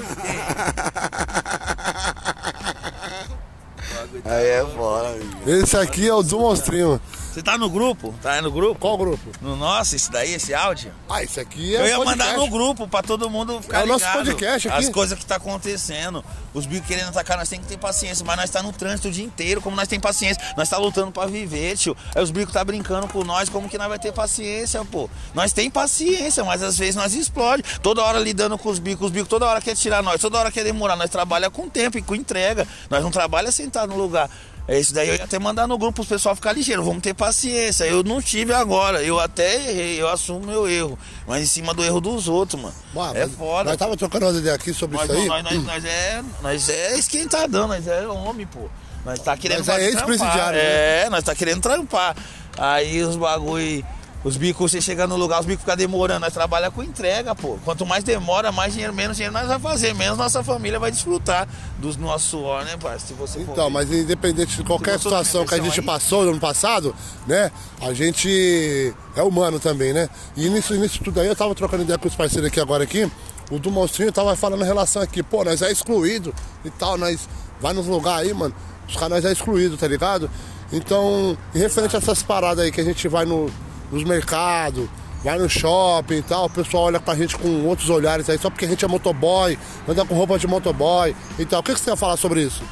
Aí 4.25 4.46
é 4.46 4.66
fora. 4.76 5.19
Esse 5.46 5.76
aqui 5.76 6.08
é 6.08 6.14
o 6.14 6.22
do 6.22 6.38
monstrinho. 6.38 7.00
Você 7.32 7.42
tá 7.42 7.56
no 7.58 7.69
grupo? 7.70 8.12
Tá 8.22 8.32
aí 8.32 8.40
no 8.40 8.50
grupo? 8.50 8.80
Qual 8.80 8.96
grupo? 8.98 9.30
No 9.40 9.54
nosso, 9.54 9.94
esse 9.94 10.10
daí, 10.10 10.32
esse 10.34 10.52
áudio? 10.54 10.90
Ah, 11.08 11.22
esse 11.22 11.38
aqui 11.38 11.76
é 11.76 11.80
Eu 11.82 11.86
ia 11.86 11.96
podcast. 11.96 12.19
mandar 12.32 12.36
no 12.38 12.48
grupo 12.50 12.88
pra 12.88 13.00
todo 13.02 13.28
mundo 13.30 13.60
ficar 13.62 13.80
É 13.80 13.84
o 13.84 13.86
nosso 13.86 14.04
ligado. 14.04 14.25
podcast 14.25 14.69
aqui. 14.69 14.78
As 14.78 14.88
coisas 14.88 15.16
que 15.19 15.25
tá 15.26 15.36
acontecendo. 15.36 16.25
Os 16.52 16.66
bicos 16.66 16.88
querendo 16.88 17.08
atacar, 17.10 17.36
nós 17.38 17.48
temos 17.48 17.66
que 17.66 17.72
ter 17.75 17.78
paciência. 17.78 18.25
Mas 18.26 18.36
nós 18.38 18.50
tá 18.50 18.62
no 18.62 18.72
trânsito 18.72 19.08
o 19.08 19.10
dia 19.12 19.25
inteiro, 19.25 19.60
como 19.60 19.76
nós 19.76 19.86
temos 19.86 20.02
paciência. 20.02 20.42
Nós 20.56 20.69
tá 20.69 20.78
lutando 20.78 21.12
pra 21.12 21.26
viver, 21.26 21.76
tio. 21.76 21.96
Aí 22.14 22.22
os 22.22 22.30
bicos 22.30 22.52
tá 22.52 22.64
brincando 22.64 23.06
com 23.06 23.22
nós, 23.22 23.48
como 23.48 23.69
que 23.69 23.78
nós 23.78 23.88
vai 23.88 23.98
ter 23.98 24.12
paciência, 24.12 24.84
pô? 24.86 25.08
Nós 25.34 25.52
tem 25.52 25.70
paciência, 25.70 26.42
mas 26.44 26.62
às 26.62 26.76
vezes 26.76 26.96
nós 26.96 27.14
explode. 27.14 27.62
Toda 27.82 28.02
hora 28.02 28.19
lidando 28.19 28.58
com 28.58 28.69
os 28.70 28.78
bicos. 28.80 29.06
Os 29.06 29.12
bicos 29.12 29.28
toda 29.28 29.46
hora 29.46 29.60
quer 29.60 29.76
tirar 29.76 30.02
nós, 30.02 30.20
toda 30.20 30.38
hora 30.38 30.50
quer 30.50 30.64
demorar. 30.64 30.96
Nós 30.96 31.10
trabalha 31.10 31.50
com 31.50 31.69
tempo 31.69 31.98
e 31.98 32.02
com 32.02 32.14
entrega. 32.16 32.66
Nós 32.90 33.02
não 33.04 33.10
trabalha 33.12 33.52
sentado 33.52 33.90
no 33.90 33.96
lugar. 33.96 34.28
É 34.68 34.78
isso 34.78 34.92
daí, 34.92 35.08
eu 35.08 35.14
ia 35.14 35.24
até 35.24 35.38
mandar 35.38 35.66
no 35.66 35.78
grupo 35.78 36.02
os 36.02 36.08
pessoal 36.08 36.36
ficar 36.36 36.52
ligeiro, 36.52 36.84
vamos 36.84 37.02
ter 37.02 37.14
paciência. 37.14 37.84
Eu 37.84 38.02
não 38.04 38.20
tive 38.20 38.52
agora, 38.52 39.02
eu 39.02 39.18
até 39.18 39.70
errei, 39.70 40.00
eu 40.00 40.06
assumo 40.08 40.44
meu 40.46 40.68
erro. 40.68 40.98
Mas 41.26 41.42
em 41.42 41.46
cima 41.46 41.72
do 41.72 41.82
erro 41.82 42.02
dos 42.02 42.28
outros, 42.28 42.60
mano. 42.60 42.74
É 43.18 43.26
foda. 43.26 43.70
Nós 43.70 43.78
tava 43.78 43.96
trocando 43.96 44.26
uma 44.26 44.38
ideia 44.38 44.54
aqui 44.54 44.74
sobre 44.74 44.98
Nós, 44.98 45.08
isso 45.08 45.18
aí. 45.18 45.26
nós, 45.26 45.42
nós, 45.42 45.64
nós 45.64 45.84
é, 45.86 46.22
nós 46.42 46.68
é 46.68 46.98
esquentadão, 46.98 47.66
nós 47.66 47.86
é 47.88 48.06
homem, 48.06 48.46
pô. 48.46 48.68
Nós 49.06 49.18
tá 49.20 49.34
querendo 49.38 49.60
Nós 49.60 49.68
é 49.70 49.86
ex-presidiário, 49.86 50.36
trampar. 50.36 50.52
né? 50.52 51.02
É, 51.04 51.08
nós 51.08 51.24
tá 51.24 51.34
querendo 51.34 51.62
trampar. 51.62 52.14
Aí 52.58 53.02
os 53.02 53.16
bagulho, 53.16 53.82
os 54.28 54.36
bicos, 54.36 54.70
você 54.70 54.80
chega 54.80 55.06
no 55.06 55.16
lugar, 55.16 55.40
os 55.40 55.46
bicos 55.46 55.62
ficam 55.62 55.75
demorando. 55.76 56.20
Nós 56.20 56.34
trabalhamos 56.34 56.75
com 56.75 56.82
entrega, 56.82 57.34
pô. 57.34 57.58
Quanto 57.64 57.86
mais 57.86 58.04
demora, 58.04 58.52
mais 58.52 58.72
dinheiro, 58.75 58.92
menos 58.92 59.16
dinheiro 59.16 59.32
nós 59.32 59.46
vamos 59.46 59.62
fazer. 59.62 59.94
Menos 59.94 60.19
nossa 60.19 60.42
família 60.44 60.78
vai 60.78 60.90
desfrutar 60.90 61.48
do 61.78 61.96
nosso 61.98 62.26
suor, 62.28 62.64
né, 62.64 62.76
pai? 62.76 62.98
Se 63.00 63.14
você 63.14 63.42
for 63.44 63.52
Então, 63.52 63.64
ver. 63.66 63.70
mas 63.72 63.90
independente 63.92 64.56
de 64.56 64.62
qualquer 64.64 64.98
situação 64.98 65.46
que 65.46 65.54
a 65.54 65.58
gente 65.62 65.80
aí? 65.80 65.86
passou 65.86 66.25
no 66.25 66.30
ano 66.32 66.40
passado, 66.40 66.94
né? 67.26 67.50
A 67.80 67.92
gente 67.94 68.94
é 69.16 69.22
humano 69.22 69.58
também, 69.58 69.92
né? 69.92 70.08
E 70.36 70.48
nisso, 70.48 70.75
nisso 70.75 71.02
tudo 71.02 71.20
aí, 71.20 71.26
eu 71.26 71.34
tava 71.36 71.54
trocando 71.54 71.82
ideia 71.84 71.98
com 71.98 72.06
os 72.08 72.14
parceiros 72.14 72.48
aqui 72.48 72.60
agora 72.60 72.84
aqui. 72.84 73.10
O 73.50 73.58
do 73.58 73.70
monstrinho 73.70 74.12
tava 74.12 74.36
falando 74.36 74.62
em 74.62 74.66
relação 74.66 75.00
aqui, 75.00 75.22
pô, 75.22 75.42
nós 75.42 75.62
é 75.62 75.72
excluído 75.72 76.34
e 76.64 76.70
tal, 76.70 76.98
nós 76.98 77.26
vai 77.60 77.72
nos 77.72 77.86
lugares 77.86 78.28
aí, 78.28 78.34
mano. 78.34 78.54
Os 78.86 78.94
caras 78.94 79.10
nós 79.10 79.25
é 79.25 79.32
excluído, 79.32 79.76
tá 79.78 79.88
ligado? 79.88 80.30
Então, 80.70 81.36
em 81.54 81.58
referente 81.58 81.96
a 81.96 81.98
essas 81.98 82.22
paradas 82.22 82.62
aí 82.62 82.70
que 82.70 82.80
a 82.80 82.84
gente 82.84 83.08
vai 83.08 83.25
no, 83.25 83.50
nos 83.90 84.05
mercados, 84.05 84.88
vai 85.23 85.38
no 85.38 85.49
shopping 85.49 86.17
e 86.17 86.23
tal, 86.23 86.46
o 86.46 86.50
pessoal 86.50 86.85
olha 86.85 87.00
pra 87.00 87.14
gente 87.14 87.37
com 87.37 87.64
outros 87.67 87.90
olhares 87.90 88.29
aí, 88.29 88.38
só 88.38 88.50
porque 88.50 88.64
a 88.64 88.69
gente 88.69 88.85
é 88.85 88.88
motoboy, 88.88 89.58
anda 89.88 90.05
com 90.05 90.14
roupa 90.14 90.38
de 90.38 90.46
motoboy 90.46 91.14
e 91.38 91.44
tal. 91.44 91.61
O 91.61 91.62
que, 91.62 91.75
que 91.75 91.81
você 91.81 91.90
ia 91.90 91.96
falar 91.96 92.17
sobre 92.17 92.43
isso? 92.43 92.62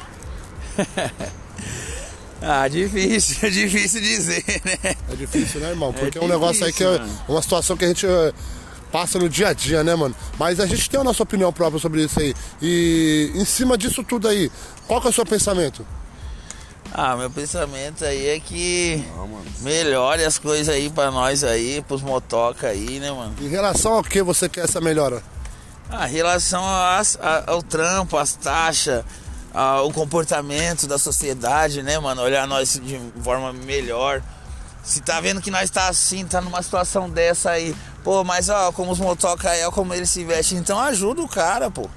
Ah, 2.41 2.67
difícil, 2.67 3.49
difícil 3.49 4.01
dizer, 4.01 4.43
né? 4.63 4.95
É 5.11 5.15
difícil, 5.15 5.59
né, 5.59 5.69
irmão? 5.69 5.91
Porque 5.91 6.17
é, 6.17 6.21
um 6.21 6.25
difícil, 6.25 6.27
negócio 6.27 6.65
aí 6.65 6.73
que 6.73 6.83
é 6.83 6.99
mano. 6.99 7.19
uma 7.27 7.41
situação 7.41 7.75
que 7.75 7.83
a 7.83 7.87
gente 7.87 8.05
eh, 8.05 8.33
passa 8.91 9.17
no 9.17 9.27
dia 9.27 9.49
a 9.49 9.53
dia, 9.53 9.83
né, 9.83 9.95
mano? 9.95 10.15
Mas 10.37 10.59
a 10.59 10.65
gente 10.65 10.89
tem 10.89 10.99
a 10.99 11.03
nossa 11.03 11.23
opinião 11.23 11.51
própria 11.51 11.79
sobre 11.79 12.03
isso 12.03 12.19
aí. 12.19 12.35
E 12.61 13.31
em 13.33 13.45
cima 13.45 13.77
disso 13.77 14.03
tudo 14.03 14.27
aí, 14.27 14.51
qual 14.87 15.01
que 15.01 15.07
é 15.07 15.09
o 15.09 15.13
seu 15.13 15.25
pensamento? 15.25 15.85
Ah, 16.93 17.15
meu 17.15 17.29
pensamento 17.29 18.03
aí 18.05 18.27
é 18.29 18.39
que 18.39 19.03
melhore 19.61 20.23
as 20.23 20.37
coisas 20.39 20.69
aí 20.73 20.89
pra 20.89 21.11
nós 21.11 21.43
aí, 21.43 21.81
pros 21.87 22.01
motoca 22.01 22.67
aí, 22.67 22.99
né, 22.99 23.11
mano? 23.11 23.35
Em 23.39 23.47
relação 23.47 23.93
ao 23.93 24.03
que 24.03 24.21
você 24.23 24.47
quer 24.49 24.63
essa 24.65 24.81
melhora? 24.81 25.21
Ah, 25.89 26.07
em 26.09 26.11
relação 26.13 26.63
às- 26.65 27.17
a- 27.21 27.43
ao 27.47 27.61
trampo, 27.61 28.17
às 28.17 28.33
taxas, 28.33 29.03
ao 29.53 29.91
comportamento 29.91 30.87
da 30.87 30.97
sociedade, 30.97 31.83
né, 31.83 31.99
mano? 31.99 32.21
Olhar 32.21 32.47
nós 32.47 32.79
de 32.83 32.99
forma 33.23 33.53
melhor. 33.53 34.21
Se 34.83 35.01
tá 35.01 35.19
vendo 35.19 35.41
que 35.41 35.51
nós 35.51 35.69
tá 35.69 35.87
assim, 35.89 36.25
tá 36.25 36.39
numa 36.41 36.61
situação 36.63 37.09
dessa 37.09 37.51
aí, 37.51 37.75
pô, 38.03 38.23
mas 38.23 38.47
ó, 38.49 38.71
como 38.71 38.91
os 38.91 38.99
motoca 38.99 39.49
aí, 39.49 39.63
ó, 39.65 39.71
como 39.71 39.93
eles 39.93 40.09
se 40.09 40.23
vestem, 40.23 40.57
então 40.57 40.79
ajuda 40.79 41.21
o 41.21 41.27
cara, 41.27 41.69
pô. 41.69 41.89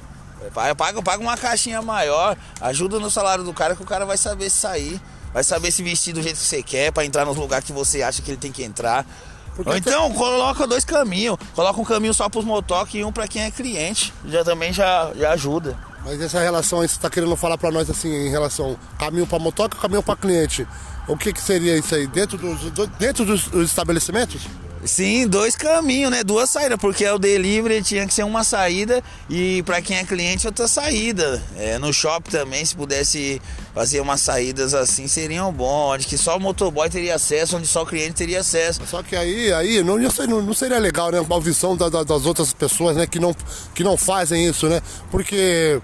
Paga, 0.75 1.03
paga, 1.03 1.21
uma 1.23 1.37
caixinha 1.37 1.83
maior, 1.83 2.37
ajuda 2.61 2.99
no 2.99 3.11
salário 3.11 3.45
do 3.45 3.53
cara 3.53 3.77
que 3.77 3.83
o 3.83 3.87
cara 3.87 4.05
vai 4.07 4.17
saber 4.17 4.49
sair. 4.51 5.01
Vai 5.33 5.45
saber 5.45 5.71
se 5.71 5.81
vestir 5.83 6.13
do 6.13 6.21
jeito 6.23 6.37
que 6.39 6.45
você 6.45 6.61
quer, 6.63 6.91
pra 6.91 7.05
entrar 7.05 7.25
nos 7.25 7.37
lugares 7.37 7.65
que 7.65 7.73
você 7.73 8.03
acha 8.03 8.21
que 8.21 8.31
ele 8.33 8.37
tem 8.39 8.51
que 8.51 8.65
entrar. 8.65 9.07
Porque 9.55 9.71
Ou 9.71 9.77
então 9.77 10.13
coloca 10.13 10.67
dois 10.67 10.85
caminhos. 10.85 11.37
Coloca 11.55 11.81
um 11.81 11.85
caminho 11.85 12.13
só 12.13 12.29
pros 12.29 12.45
motoca 12.45 12.97
e 12.97 13.05
um 13.05 13.13
pra 13.13 13.29
quem 13.29 13.43
é 13.43 13.51
cliente. 13.51 14.13
Já 14.27 14.43
também 14.43 14.73
já, 14.73 15.13
já 15.15 15.33
ajuda. 15.33 15.79
Mas 16.05 16.21
essa 16.21 16.41
relação 16.41 16.81
aí, 16.81 16.89
você 16.89 16.99
tá 16.99 17.09
querendo 17.11 17.37
falar 17.37 17.57
pra 17.59 17.71
nós 17.71 17.89
assim, 17.89 18.09
em 18.09 18.29
relação 18.31 18.77
caminho 18.99 19.27
pra 19.27 19.39
motoca 19.39 19.77
caminho 19.79 20.03
pra 20.03 20.17
cliente. 20.17 20.67
O 21.07 21.17
que 21.17 21.33
que 21.33 21.41
seria 21.41 21.77
isso 21.77 21.95
aí? 21.95 22.07
Dentro 22.07 22.37
dos, 22.39 22.61
do- 22.71 22.87
dentro 22.87 23.25
dos 23.25 23.49
estabelecimentos? 23.69 24.43
Sim, 24.85 25.27
dois 25.29 25.55
caminhos, 25.55 26.11
né? 26.11 26.25
Duas 26.25 26.49
saídas, 26.49 26.79
porque 26.79 27.07
o 27.07 27.19
delivery 27.19 27.83
tinha 27.83 28.07
que 28.07 28.15
ser 28.15 28.23
uma 28.25 28.43
saída 28.43 29.03
e 29.29 29.63
para 29.65 29.83
quem 29.83 29.99
é 29.99 30.05
cliente 30.05 30.47
outra 30.47 30.67
saída. 30.67 31.43
É, 31.57 31.79
no 31.79 31.93
shopping 31.93 32.31
também, 32.31 32.65
se 32.65 32.75
pudesse 32.75 33.43
fazer 33.75 34.01
umas 34.01 34.23
saídas 34.23 34.73
assim, 34.73 35.07
seriam 35.07 35.53
bom, 35.53 35.93
onde 35.93 36.07
que 36.07 36.17
só 36.17 36.37
o 36.37 36.41
motoboy 36.41 36.89
teria 36.89 37.15
acesso, 37.17 37.59
onde 37.59 37.67
só 37.67 37.83
o 37.83 37.87
cliente 37.87 38.15
teria 38.15 38.41
acesso. 38.41 38.81
Só 38.87 39.03
que 39.03 39.15
aí, 39.15 39.53
aí 39.53 39.83
não, 39.83 39.99
não, 39.99 40.55
seria 40.55 40.79
legal, 40.79 41.13
né? 41.13 41.21
Uma 41.21 41.41
visão 41.41 41.77
da- 41.77 41.91
da- 41.91 42.03
das 42.03 42.25
outras 42.25 42.53
pessoas, 42.55 42.97
né? 42.97 43.07
Que 43.07 43.19
não, 43.19 43.37
que 43.75 43.85
não 43.85 43.99
fazem 43.99 44.47
isso, 44.49 44.67
né? 44.67 44.81
Porque. 45.11 45.79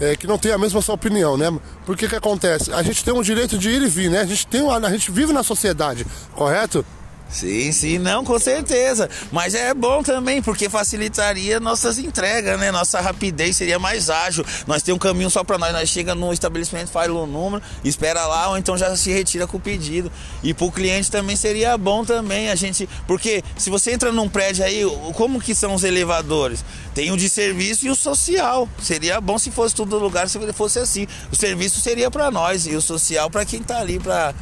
é, 0.00 0.14
que 0.16 0.26
não 0.26 0.36
tem 0.36 0.52
a 0.52 0.58
mesma 0.58 0.82
sua 0.82 0.94
opinião, 0.96 1.36
né? 1.38 1.46
Porque 1.86 2.06
o 2.06 2.08
que 2.08 2.16
acontece? 2.16 2.72
A 2.72 2.82
gente 2.82 3.02
tem 3.04 3.14
um 3.14 3.22
direito 3.22 3.56
de 3.56 3.70
ir 3.70 3.80
e 3.82 3.88
vir, 3.88 4.10
né? 4.10 4.20
A 4.20 4.26
gente, 4.26 4.46
tem 4.48 4.60
a 4.68 4.90
gente 4.90 5.10
vive 5.12 5.32
na 5.32 5.42
sociedade, 5.42 6.04
correto? 6.34 6.84
Sim, 7.28 7.72
sim, 7.72 7.98
não, 7.98 8.24
com 8.24 8.38
certeza. 8.38 9.10
Mas 9.32 9.54
é 9.54 9.74
bom 9.74 10.02
também, 10.02 10.40
porque 10.40 10.68
facilitaria 10.68 11.58
nossas 11.58 11.98
entregas, 11.98 12.58
né? 12.58 12.70
Nossa 12.70 13.00
rapidez 13.00 13.56
seria 13.56 13.78
mais 13.78 14.08
ágil. 14.08 14.44
Nós 14.66 14.82
temos 14.82 14.96
um 14.96 15.00
caminho 15.00 15.28
só 15.28 15.42
para 15.42 15.58
nós. 15.58 15.72
Nós 15.72 15.88
chega 15.88 16.14
no 16.14 16.32
estabelecimento, 16.32 16.90
faz 16.90 17.10
o 17.10 17.26
número, 17.26 17.62
espera 17.84 18.26
lá, 18.26 18.50
ou 18.50 18.56
então 18.58 18.78
já 18.78 18.96
se 18.96 19.10
retira 19.10 19.46
com 19.46 19.56
o 19.56 19.60
pedido. 19.60 20.10
E 20.42 20.54
pro 20.54 20.70
cliente 20.70 21.10
também 21.10 21.36
seria 21.36 21.76
bom 21.76 22.04
também 22.04 22.48
a 22.48 22.54
gente. 22.54 22.88
Porque 23.06 23.42
se 23.56 23.70
você 23.70 23.92
entra 23.92 24.12
num 24.12 24.28
prédio 24.28 24.64
aí, 24.64 24.82
como 25.14 25.40
que 25.40 25.54
são 25.54 25.74
os 25.74 25.84
elevadores? 25.84 26.64
Tem 26.94 27.10
o 27.10 27.16
de 27.16 27.28
serviço 27.28 27.86
e 27.86 27.90
o 27.90 27.96
social. 27.96 28.68
Seria 28.80 29.20
bom 29.20 29.38
se 29.38 29.50
fosse 29.50 29.74
todo 29.74 29.98
lugar, 29.98 30.28
se 30.28 30.38
fosse 30.52 30.78
assim. 30.78 31.06
O 31.30 31.36
serviço 31.36 31.80
seria 31.80 32.10
para 32.10 32.30
nós 32.30 32.66
e 32.66 32.74
o 32.74 32.80
social 32.80 33.28
para 33.28 33.44
quem 33.44 33.62
tá 33.62 33.80
ali 33.80 33.98
para 33.98 34.32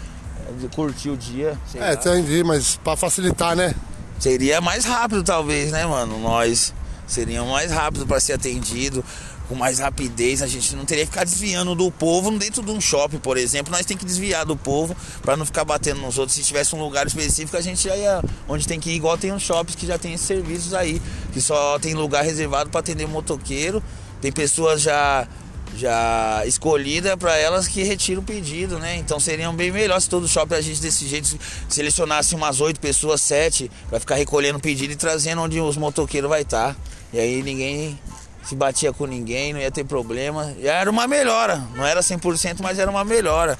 curtir 0.75 1.11
o 1.11 1.17
dia. 1.17 1.59
É, 1.75 1.81
lá. 1.81 1.95
entendi, 1.95 2.43
mas 2.45 2.77
pra 2.83 2.97
facilitar, 2.97 3.55
né? 3.57 3.75
Seria 4.19 4.61
mais 4.61 4.85
rápido, 4.85 5.23
talvez, 5.23 5.73
né, 5.73 5.85
mano? 5.85 6.19
Nós 6.19 6.73
seríamos 7.07 7.51
mais 7.51 7.71
rápido 7.71 8.07
para 8.07 8.19
ser 8.21 8.33
atendido, 8.35 9.05
com 9.49 9.55
mais 9.55 9.79
rapidez. 9.79 10.41
A 10.41 10.47
gente 10.47 10.75
não 10.75 10.85
teria 10.85 11.05
que 11.05 11.11
ficar 11.11 11.25
desviando 11.25 11.75
do 11.75 11.91
povo 11.91 12.31
dentro 12.39 12.63
de 12.63 12.71
um 12.71 12.81
shopping, 12.81 13.19
por 13.19 13.37
exemplo. 13.37 13.73
Nós 13.73 13.85
tem 13.85 13.97
que 13.97 14.05
desviar 14.05 14.47
do 14.47 14.57
povo 14.57 14.97
para 15.23 15.37
não 15.37 15.45
ficar 15.45 15.65
batendo 15.65 16.01
nos 16.01 16.19
outros. 16.19 16.37
Se 16.37 16.43
tivesse 16.43 16.75
um 16.75 16.81
lugar 16.81 17.07
específico, 17.07 17.57
a 17.57 17.61
gente 17.61 17.83
já 17.83 17.97
ia 17.97 18.23
onde 18.49 18.67
tem 18.67 18.81
que 18.81 18.91
ir, 18.91 18.95
igual 18.95 19.19
tem 19.19 19.33
uns 19.33 19.43
shoppings 19.43 19.77
que 19.77 19.87
já 19.87 19.99
tem 19.99 20.15
esses 20.15 20.27
serviços 20.27 20.73
aí, 20.73 21.03
que 21.33 21.41
só 21.41 21.79
tem 21.79 21.95
lugar 21.95 22.25
reservado 22.25 22.71
para 22.71 22.81
atender 22.81 23.07
motoqueiro. 23.07 23.83
Tem 24.21 24.33
pessoas 24.33 24.81
já 24.81 25.29
já 25.77 26.43
escolhida 26.47 27.17
para 27.17 27.37
elas 27.37 27.67
que 27.67 27.83
retiram 27.83 28.23
o 28.23 28.25
pedido, 28.25 28.79
né? 28.79 28.97
Então 28.97 29.19
seriam 29.19 29.55
bem 29.55 29.71
melhor 29.71 30.01
se 30.01 30.09
todo 30.09 30.29
shopping 30.29 30.55
a 30.55 30.61
gente 30.61 30.81
desse 30.81 31.07
jeito 31.07 31.39
selecionasse 31.69 32.35
umas 32.35 32.61
oito 32.61 32.81
pessoas, 32.81 33.21
sete, 33.21 33.71
para 33.89 34.01
ficar 34.01 34.15
recolhendo 34.15 34.59
o 34.59 34.61
pedido 34.61 34.93
e 34.93 34.97
trazendo 34.97 35.43
onde 35.43 35.61
os 35.61 35.77
motoqueiros 35.77 36.31
vai 36.31 36.43
estar. 36.43 36.77
E 37.13 37.19
aí 37.19 37.43
ninguém 37.43 37.99
se 38.45 38.55
batia 38.55 38.93
com 38.93 39.07
ninguém, 39.07 39.53
não 39.53 39.61
ia 39.61 39.71
ter 39.71 39.85
problema. 39.85 40.55
E 40.59 40.67
era 40.67 40.91
uma 40.91 41.07
melhora, 41.07 41.63
não 41.75 41.85
era 41.85 42.01
100%, 42.01 42.59
mas 42.61 42.79
era 42.79 42.91
uma 42.91 43.05
melhora. 43.05 43.59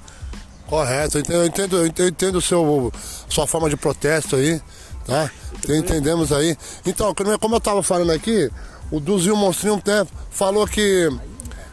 Correto, 0.67 1.19
eu 1.29 1.45
entendo, 1.45 1.77
eu 1.77 2.09
entendo, 2.09 2.41
seu, 2.41 2.93
sua 3.29 3.47
forma 3.47 3.69
de 3.69 3.77
protesto 3.77 4.37
aí, 4.37 4.61
tá? 5.07 5.31
Entendemos 5.69 6.33
aí. 6.33 6.57
Então, 6.87 7.15
como 7.41 7.55
eu 7.55 7.61
tava 7.61 7.83
falando 7.83 8.11
aqui, 8.11 8.51
o 8.91 8.99
Duzinho 8.99 9.37
Monstrinho 9.37 9.77
até 9.77 10.07
falou 10.31 10.67
que 10.67 11.09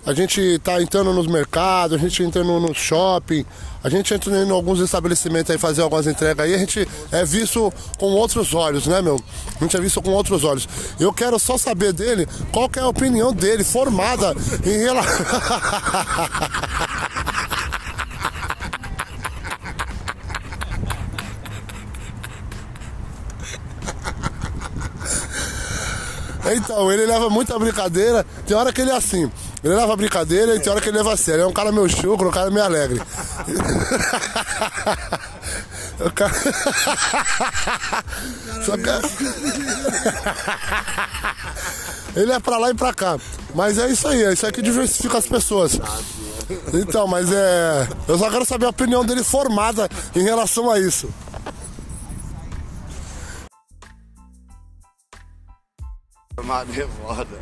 a 0.05 0.13
gente 0.13 0.60
tá 0.60 0.81
entrando 0.81 1.13
nos 1.13 1.27
mercados, 1.27 1.96
a 1.96 2.00
gente 2.00 2.24
entrando 2.24 2.60
no 2.60 2.74
shopping, 2.74 3.46
a 3.84 3.89
gente 3.89 4.13
entra 4.13 4.31
em 4.43 4.50
alguns 4.50 4.79
estabelecimentos 4.79 5.50
aí 5.51 5.58
fazer 5.58 5.81
algumas 5.81 6.08
entregas 6.08 6.46
aí, 6.46 6.53
a 6.53 6.58
gente 6.58 6.88
é 7.12 7.25
visto 7.25 7.74
com 7.98 8.08
outros 8.08 8.53
olhos, 8.53 8.88
né, 8.88 9.01
meu? 9.01 9.20
A 9.60 9.63
gente 9.63 9.75
é 9.75 9.79
visto 9.79 10.01
com 10.01 10.12
outros 10.12 10.43
olhos. 10.43 10.67
Eu 11.00 11.12
quero 11.13 11.39
só 11.39 11.58
saber 11.58 11.93
dele 11.93 12.27
qual 12.51 12.70
que 12.70 12.79
é 12.79 12.81
a 12.81 12.88
opinião 12.88 13.34
dele, 13.34 13.63
formada 13.63 14.36
em 14.65 14.77
relação. 14.77 15.25
Então, 26.55 26.91
ele 26.91 27.05
leva 27.05 27.29
muita 27.29 27.58
brincadeira. 27.58 28.25
Tem 28.46 28.55
hora 28.55 28.74
que 28.74 28.81
ele 28.81 28.91
é 28.91 28.96
assim. 28.96 29.31
Ele 29.63 29.75
leva 29.75 29.96
brincadeira 29.96 30.55
e 30.55 30.60
tem 30.60 30.72
hora 30.72 30.81
que 30.81 30.89
ele 30.89 30.98
leva 30.98 31.15
sério. 31.15 31.43
É 31.43 31.48
um 31.48 31.53
cara 31.53 31.72
meio 31.72 31.88
chucro, 31.89 32.29
um 32.29 32.31
cara 32.31 32.50
meio 32.50 32.65
alegre. 32.65 33.01
O 36.03 36.12
cara... 36.12 36.34
Só 38.65 38.75
que... 38.75 38.89
Ele 42.20 42.31
é 42.31 42.39
pra 42.39 42.58
lá 42.58 42.72
e 42.72 42.74
pra 42.74 42.93
cá. 42.93 43.17
Mas 43.53 43.77
é 43.77 43.88
isso 43.88 44.08
aí, 44.08 44.24
é 44.24 44.34
isso 44.34 44.46
aí 44.46 44.51
que 44.51 44.62
diversifica 44.62 45.17
as 45.17 45.27
pessoas. 45.27 45.79
Então, 46.74 47.08
mas 47.08 47.31
é. 47.31 47.88
Eu 48.08 48.17
só 48.17 48.29
quero 48.29 48.46
saber 48.46 48.65
a 48.65 48.70
opinião 48.70 49.05
dele 49.05 49.24
formada 49.24 49.89
em 50.15 50.24
relação 50.24 50.70
a 50.70 50.79
isso. 50.79 51.10
É 56.41 56.88
foda. 56.88 57.39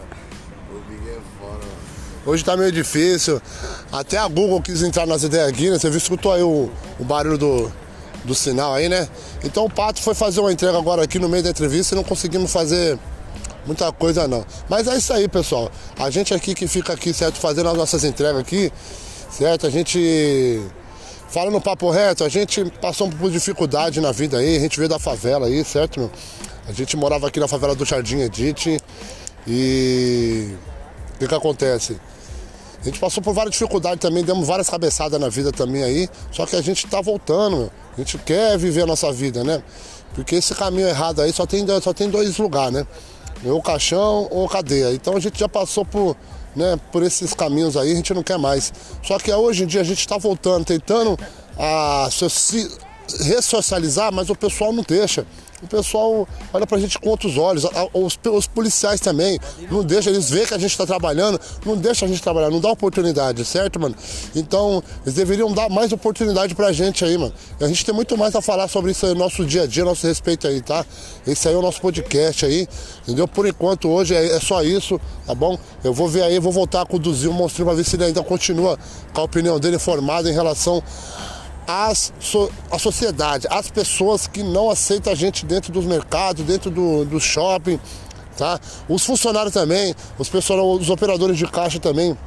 O 0.69 0.79
Big 0.89 1.09
é 1.09 1.19
foda, 1.39 1.57
mano. 1.57 1.79
Hoje 2.25 2.43
tá 2.43 2.55
meio 2.57 2.71
difícil. 2.71 3.41
Até 3.91 4.17
a 4.17 4.27
Google 4.27 4.61
quis 4.61 4.83
entrar 4.83 5.05
nas 5.05 5.23
ideias 5.23 5.47
aqui, 5.47 5.69
né? 5.69 5.79
Você 5.79 5.89
viu, 5.89 5.97
escutou 5.97 6.31
aí 6.31 6.43
o, 6.43 6.69
o 6.99 7.03
barulho 7.03 7.37
do, 7.37 7.71
do 8.23 8.35
sinal 8.35 8.73
aí, 8.73 8.89
né? 8.89 9.07
Então 9.43 9.65
o 9.65 9.69
Pato 9.69 10.01
foi 10.01 10.13
fazer 10.13 10.41
uma 10.41 10.51
entrega 10.51 10.77
agora 10.77 11.03
aqui 11.03 11.17
no 11.17 11.29
meio 11.29 11.43
da 11.43 11.49
entrevista 11.49 11.95
e 11.95 11.97
não 11.97 12.03
conseguimos 12.03 12.51
fazer 12.51 12.99
muita 13.65 13.91
coisa 13.91 14.27
não. 14.27 14.45
Mas 14.69 14.87
é 14.87 14.95
isso 14.97 15.13
aí, 15.13 15.27
pessoal. 15.27 15.71
A 15.97 16.09
gente 16.09 16.33
aqui 16.33 16.53
que 16.53 16.67
fica 16.67 16.93
aqui, 16.93 17.13
certo, 17.13 17.39
fazendo 17.39 17.69
as 17.69 17.77
nossas 17.77 18.03
entregas 18.03 18.39
aqui, 18.39 18.71
certo? 19.31 19.65
A 19.65 19.69
gente. 19.69 20.61
Falando 21.29 21.61
papo 21.61 21.91
reto, 21.91 22.23
a 22.23 22.29
gente 22.29 22.65
passou 22.81 23.07
por 23.07 23.29
dificuldade 23.29 24.01
na 24.01 24.11
vida 24.11 24.39
aí, 24.39 24.57
a 24.57 24.59
gente 24.59 24.77
veio 24.77 24.89
da 24.89 24.97
favela 24.97 25.45
aí, 25.45 25.63
certo, 25.63 25.99
meu? 25.99 26.11
A 26.67 26.71
gente 26.71 26.97
morava 26.97 27.27
aqui 27.27 27.39
na 27.39 27.47
favela 27.47 27.75
do 27.75 27.85
Jardim 27.85 28.21
Edith 28.21 28.81
e 29.47 30.55
o 31.13 31.19
que, 31.19 31.27
que 31.27 31.35
acontece? 31.35 31.99
A 32.81 32.83
gente 32.83 32.99
passou 32.99 33.21
por 33.21 33.31
várias 33.31 33.53
dificuldades 33.53 33.99
também, 33.99 34.23
demos 34.23 34.47
várias 34.47 34.71
cabeçadas 34.71 35.21
na 35.21 35.29
vida 35.29 35.51
também 35.51 35.83
aí, 35.83 36.09
só 36.31 36.47
que 36.47 36.55
a 36.55 36.61
gente 36.63 36.87
tá 36.87 36.99
voltando, 36.99 37.57
meu. 37.57 37.71
a 37.95 37.97
gente 37.99 38.17
quer 38.17 38.57
viver 38.57 38.81
a 38.81 38.85
nossa 38.87 39.13
vida, 39.13 39.43
né? 39.43 39.61
Porque 40.15 40.35
esse 40.35 40.55
caminho 40.55 40.87
errado 40.87 41.21
aí 41.21 41.31
só 41.31 41.45
tem, 41.45 41.63
só 41.79 41.93
tem 41.93 42.09
dois 42.09 42.39
lugares, 42.39 42.73
né? 42.73 42.87
Ou 43.45 43.61
caixão 43.61 44.27
ou 44.31 44.49
cadeia. 44.49 44.91
Então 44.93 45.15
a 45.15 45.19
gente 45.19 45.39
já 45.39 45.47
passou 45.47 45.85
por, 45.85 46.17
né, 46.59 46.77
por 46.91 47.01
esses 47.01 47.33
caminhos 47.33 47.77
aí, 47.77 47.93
a 47.93 47.95
gente 47.95 48.13
não 48.13 48.21
quer 48.21 48.37
mais. 48.37 48.71
Só 49.01 49.17
que 49.17 49.31
hoje 49.31 49.63
em 49.63 49.67
dia 49.67 49.79
a 49.79 49.85
gente 49.85 49.99
está 49.99 50.17
voltando, 50.17 50.65
tentando 50.65 51.17
a, 51.57 52.09
se 52.11 52.69
ressocializar, 53.23 54.13
mas 54.13 54.29
o 54.29 54.35
pessoal 54.35 54.73
não 54.73 54.83
deixa. 54.83 55.25
O 55.61 55.67
pessoal 55.67 56.27
olha 56.53 56.65
pra 56.65 56.77
gente 56.77 56.97
com 56.97 57.09
outros 57.09 57.37
olhos, 57.37 57.65
os, 57.93 58.17
os 58.31 58.47
policiais 58.47 58.99
também, 58.99 59.39
não 59.69 59.83
deixa, 59.83 60.09
eles 60.09 60.29
veem 60.29 60.45
que 60.45 60.53
a 60.53 60.57
gente 60.57 60.71
está 60.71 60.85
trabalhando, 60.85 61.39
não 61.65 61.75
deixa 61.75 62.05
a 62.05 62.07
gente 62.07 62.21
trabalhar, 62.21 62.49
não 62.49 62.59
dá 62.59 62.69
oportunidade, 62.69 63.43
certo, 63.43 63.79
mano? 63.79 63.95
Então, 64.35 64.81
eles 65.03 65.15
deveriam 65.15 65.51
dar 65.51 65.69
mais 65.69 65.91
oportunidade 65.91 66.55
pra 66.55 66.71
gente 66.71 67.03
aí, 67.03 67.17
mano. 67.17 67.33
A 67.59 67.67
gente 67.67 67.85
tem 67.85 67.93
muito 67.93 68.17
mais 68.17 68.35
a 68.35 68.41
falar 68.41 68.67
sobre 68.67 68.91
isso 68.91 69.05
aí, 69.05 69.13
nosso 69.13 69.45
dia 69.45 69.63
a 69.63 69.67
dia, 69.67 69.83
nosso 69.83 70.07
respeito 70.07 70.47
aí, 70.47 70.61
tá? 70.61 70.85
Esse 71.27 71.47
aí 71.47 71.53
é 71.53 71.57
o 71.57 71.61
nosso 71.61 71.81
podcast 71.81 72.45
aí, 72.45 72.67
entendeu? 73.03 73.27
Por 73.27 73.45
enquanto, 73.45 73.89
hoje 73.89 74.15
é, 74.15 74.35
é 74.35 74.39
só 74.39 74.63
isso, 74.63 74.99
tá 75.25 75.35
bom? 75.35 75.57
Eu 75.83 75.93
vou 75.93 76.07
ver 76.07 76.23
aí, 76.23 76.39
vou 76.39 76.51
voltar 76.51 76.81
a 76.81 76.85
conduzir 76.85 77.29
o 77.29 77.33
monstrinho 77.33 77.67
pra 77.67 77.75
ver 77.75 77.83
se 77.83 77.95
ele 77.95 78.05
ainda 78.05 78.23
continua 78.23 78.77
com 79.13 79.21
a 79.21 79.23
opinião 79.23 79.59
dele 79.59 79.77
formada 79.77 80.29
em 80.29 80.33
relação 80.33 80.81
as, 81.69 82.11
so, 82.19 82.51
a 82.71 82.79
sociedade, 82.79 83.47
as 83.51 83.69
pessoas 83.69 84.25
que 84.25 84.41
não 84.41 84.71
aceitam 84.71 85.13
a 85.13 85.15
gente 85.15 85.45
dentro 85.45 85.71
dos 85.71 85.85
mercados, 85.85 86.43
dentro 86.43 86.71
do, 86.71 87.05
do 87.05 87.19
shopping, 87.19 87.79
tá? 88.35 88.59
Os 88.87 89.05
funcionários 89.05 89.53
também, 89.53 89.93
os, 90.17 90.27
pessoal, 90.27 90.73
os 90.73 90.89
operadores 90.89 91.37
de 91.37 91.45
caixa 91.45 91.79
também 91.79 92.17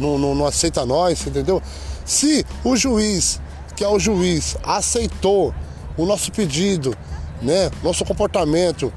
não, 0.00 0.18
não, 0.18 0.34
não 0.34 0.46
aceitam 0.46 0.84
nós, 0.84 1.24
entendeu? 1.24 1.62
Se 2.04 2.44
o 2.64 2.74
juiz, 2.74 3.40
que 3.76 3.84
é 3.84 3.88
o 3.88 4.00
juiz, 4.00 4.56
aceitou 4.64 5.54
o 5.96 6.04
nosso 6.04 6.32
pedido, 6.32 6.96
né, 7.40 7.70
nosso 7.84 8.04
comportamento, 8.04 8.92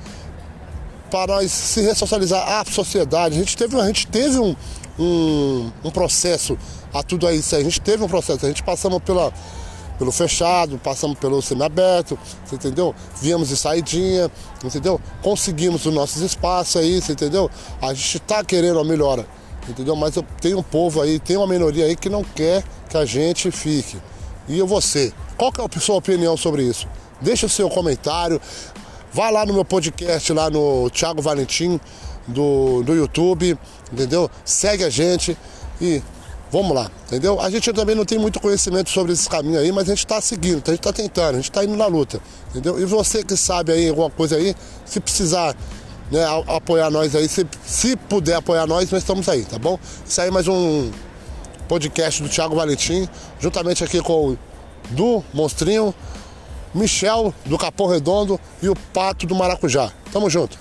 para 1.11 1.35
nós 1.35 1.51
se 1.51 1.81
ressocializar 1.81 2.59
à 2.59 2.65
sociedade, 2.65 3.35
a 3.35 3.39
gente 3.39 3.55
teve, 3.55 3.79
a 3.79 3.85
gente 3.85 4.07
teve 4.07 4.39
um, 4.39 4.55
um, 4.97 5.71
um 5.83 5.91
processo 5.91 6.57
a 6.93 7.03
tudo 7.03 7.29
isso. 7.31 7.55
A 7.55 7.63
gente 7.63 7.79
teve 7.79 8.03
um 8.03 8.07
processo, 8.07 8.45
a 8.45 8.49
gente 8.49 8.63
passamos 8.63 9.01
pela, 9.03 9.31
pelo 10.00 10.13
fechado, 10.13 10.79
passamos 10.79 11.20
pelo 11.20 11.41
semiaberto, 11.41 12.18
você 12.46 12.56
entendeu? 12.56 12.96
Viemos 13.22 13.50
de 13.50 13.58
saidinha, 13.58 14.32
entendeu? 14.63 15.00
Conseguimos 15.22 15.86
os 15.86 15.94
nossos 15.94 16.22
espaços 16.22 16.82
aí, 16.82 17.01
você 17.01 17.12
entendeu? 17.12 17.51
A 17.82 17.94
gente 17.94 18.18
está 18.18 18.41
querendo 18.44 18.77
uma 18.77 18.86
melhora, 18.86 19.27
entendeu? 19.68 19.98
Mas 19.98 20.15
eu 20.15 20.25
tenho 20.39 20.60
um 20.60 20.63
povo 20.63 21.01
aí, 21.01 21.20
tem 21.20 21.36
uma 21.36 21.46
minoria 21.46 21.86
aí 21.86 21.98
que 21.98 22.10
não 22.10 22.24
quer 22.24 22.63
que 22.89 22.96
a 22.96 23.03
gente 23.03 23.51
fique. 23.51 23.98
E 24.48 24.62
você, 24.62 25.12
qual 25.38 25.51
que 25.51 25.60
é 25.60 25.65
a 25.65 25.79
sua 25.79 25.98
opinião 25.98 26.38
sobre 26.38 26.63
isso? 26.63 26.88
Deixa 27.20 27.46
o 27.46 27.50
seu 27.50 27.70
comentário, 27.70 28.41
vá 29.12 29.29
lá 29.29 29.46
no 29.46 29.53
meu 29.53 29.65
podcast, 29.65 30.32
lá 30.32 30.50
no 30.50 30.89
Thiago 30.89 31.22
Valentim, 31.22 31.77
do, 32.25 32.84
do 32.84 32.96
YouTube, 32.96 33.58
entendeu? 33.91 34.32
Segue 34.46 34.86
a 34.86 34.89
gente 34.89 35.38
e 35.82 36.01
Vamos 36.51 36.75
lá, 36.75 36.89
entendeu? 37.06 37.39
A 37.39 37.50
gente 37.50 37.72
também 37.72 37.96
não 37.96 38.03
tem 38.03 38.18
muito 38.18 38.39
conhecimento 38.39 38.89
sobre 38.89 39.12
esse 39.13 39.29
caminho 39.29 39.60
aí, 39.60 39.72
mas 39.72 39.84
a 39.84 39.91
gente 39.91 40.06
está 40.06 40.20
seguindo, 40.20 40.63
a 40.65 40.72
gente 40.72 40.79
está 40.79 40.91
tentando, 40.91 41.29
a 41.29 41.36
gente 41.36 41.50
está 41.50 41.63
indo 41.63 41.75
na 41.75 41.86
luta, 41.86 42.20
entendeu? 42.50 42.79
E 42.79 42.86
você 42.86 43.24
que 43.24 43.38
sabe 43.38 43.72
aí 43.72 43.89
alguma 43.89 44.10
coisa 44.10 44.36
aí, 44.36 44.56
se 44.84 45.00
precisar 45.00 45.56
né, 46.12 46.24
apoiar 46.48 46.89
nós 46.89 47.15
aí, 47.15 47.29
se, 47.29 47.46
se 47.63 47.96
puder 47.96 48.36
apoiar 48.38 48.65
nós, 48.65 48.89
nós 48.89 49.03
estamos 49.03 49.29
aí, 49.29 49.46
tá 49.46 49.60
bom? 49.60 49.77
Isso 50.03 50.20
aí 50.20 50.29
é 50.29 50.32
mais 50.32 50.48
um 50.48 50.89
podcast 51.68 52.24
do 52.24 52.29
Thiago 52.29 52.56
Valentim, 52.56 53.08
juntamente 53.39 53.84
aqui 53.84 54.01
com 54.01 54.29
o 54.29 54.38
do 54.89 55.24
Monstrinho 55.32 55.94
Michel 56.74 57.32
do 57.46 57.60
Capão 57.60 57.88
Redondo 57.88 58.39
e 58.62 58.70
o 58.70 58.75
Pato 58.75 59.27
do 59.27 59.36
Maracujá. 59.36 59.91
Tamo 60.12 60.29
junto. 60.29 60.58